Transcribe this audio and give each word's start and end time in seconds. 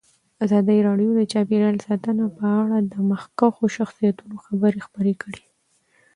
ازادي 0.43 0.77
راډیو 0.87 1.09
د 1.15 1.21
چاپیریال 1.31 1.75
ساتنه 1.87 2.25
په 2.37 2.45
اړه 2.61 2.77
د 2.91 2.95
مخکښو 3.09 3.65
شخصیتونو 3.77 4.35
خبرې 4.45 4.79
خپرې 4.87 5.13
کړي. 5.23 5.43